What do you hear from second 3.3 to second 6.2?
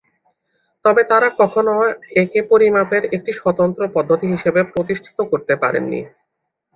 স্বতন্ত্র পদ্ধতি হিসেবে প্রতিষ্ঠিত করতে পারেননি।